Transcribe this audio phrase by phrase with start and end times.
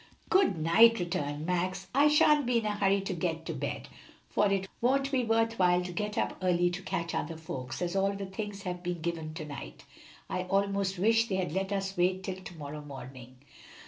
[0.31, 1.85] "Good night," returned Max.
[1.93, 3.87] "I sha'n't be in a hurry to get to bed,
[4.31, 7.95] for it won't be worth while to get up early to catch other folks, as
[7.95, 9.85] all the things have been given to night.
[10.27, 13.35] I almost wish they had let us wait till to morrow morning."